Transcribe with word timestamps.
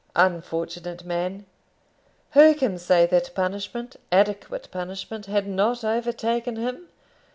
Unfortunate 0.15 1.03
man! 1.05 1.45
Who 2.31 2.55
can 2.55 2.79
say 2.79 3.05
that 3.05 3.35
punishment 3.35 3.97
adequate 4.11 4.67
punishment 4.71 5.27
had 5.27 5.45
not 5.47 5.83
overtaken 5.83 6.55
him? 6.55 6.87